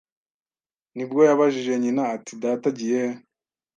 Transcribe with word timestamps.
Nibwo 0.95 1.19
yabajije 1.29 1.73
nyina 1.83 2.03
ati 2.15 2.33
data 2.43 2.65
agiye 2.71 3.01
he 3.11 3.17